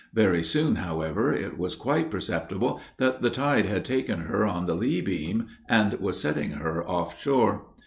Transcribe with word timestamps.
Very 0.15 0.41
soon, 0.41 0.77
however, 0.77 1.31
it 1.31 1.59
was 1.59 1.75
quite 1.75 2.09
perceptible 2.09 2.81
that 2.97 3.21
the 3.21 3.29
tide 3.29 3.67
had 3.67 3.85
taken 3.85 4.21
her 4.21 4.45
on 4.47 4.65
the 4.65 4.73
lee 4.73 4.99
beam, 4.99 5.45
and 5.69 5.93
was 5.99 6.19
setting 6.19 6.53
her 6.53 6.83
off 6.89 7.21
shore. 7.21 7.67